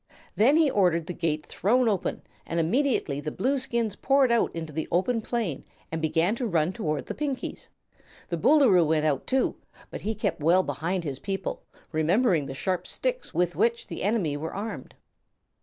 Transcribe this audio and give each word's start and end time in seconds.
Then 0.35 0.57
he 0.57 0.67
ordered 0.71 1.05
the 1.05 1.13
gate 1.13 1.45
thrown 1.45 1.87
open 1.87 2.23
and 2.47 2.59
immediately 2.59 3.21
the 3.21 3.29
Blueskins 3.29 3.95
poured 3.95 4.31
out 4.31 4.49
into 4.55 4.73
the 4.73 4.87
open 4.91 5.21
plain 5.21 5.63
and 5.91 6.01
began 6.01 6.33
to 6.37 6.47
run 6.47 6.73
toward 6.73 7.05
the 7.05 7.13
Pinkies. 7.13 7.69
The 8.29 8.37
Boolooroo 8.37 8.83
went 8.87 9.05
out, 9.05 9.27
too, 9.27 9.57
but 9.91 10.01
he 10.01 10.15
kept 10.15 10.41
well 10.41 10.63
behind 10.63 11.03
his 11.03 11.19
people, 11.19 11.61
remembering 11.91 12.47
the 12.47 12.55
sharp 12.55 12.87
sticks 12.87 13.31
with 13.31 13.55
which 13.55 13.85
the 13.85 14.01
enemy 14.01 14.35
were 14.35 14.55
armed. 14.55 14.95